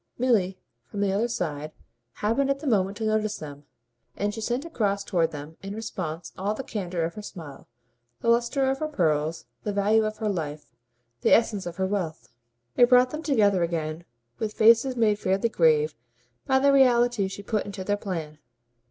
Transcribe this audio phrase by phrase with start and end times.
[0.17, 0.57] Milly,
[0.89, 1.73] from the other side,
[2.13, 3.65] happened at the moment to notice them,
[4.17, 7.67] and she sent across toward them in response all the candour of her smile,
[8.19, 10.65] the lustre of her pearls, the value of her life,
[11.21, 12.29] the essence of her wealth.
[12.75, 14.03] It brought them together again
[14.39, 15.93] with faces made fairly grave
[16.47, 18.39] by the reality she put into their plan.